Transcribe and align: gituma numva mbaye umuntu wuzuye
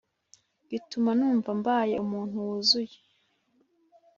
gituma 0.69 1.09
numva 1.17 1.49
mbaye 1.59 1.95
umuntu 2.05 2.35
wuzuye 2.45 2.97